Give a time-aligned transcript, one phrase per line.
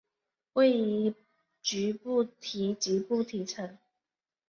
[0.53, 1.13] 位于
[1.61, 3.77] 吉布提吉布提城。